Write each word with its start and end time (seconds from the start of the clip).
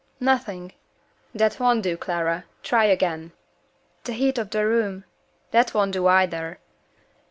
"Nothing." 0.19 0.73
"That 1.35 1.59
won't 1.59 1.83
do, 1.83 1.95
Clara. 1.95 2.45
Try 2.63 2.85
again." 2.85 3.33
"The 4.05 4.13
heat 4.13 4.39
of 4.39 4.49
the 4.49 4.65
room" 4.65 5.03
"That 5.51 5.75
won't 5.75 5.91
do, 5.91 6.07
either. 6.07 6.57